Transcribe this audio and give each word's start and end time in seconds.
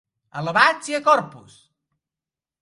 Alabat 0.39 0.77
sia 0.87 1.01
Corpus! 1.09 1.53